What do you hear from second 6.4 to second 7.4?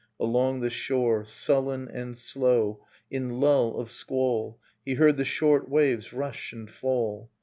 and fall.